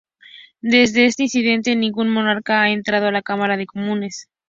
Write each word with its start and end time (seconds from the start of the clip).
Desde 0.63 1.05
este 1.05 1.21
incidente, 1.21 1.75
ningún 1.75 2.09
monarca 2.09 2.59
ha 2.63 2.71
entrado 2.71 3.09
en 3.09 3.13
la 3.13 3.21
Cámara 3.21 3.53
de 3.55 3.65
los 3.65 3.67
Comunes. 3.67 4.27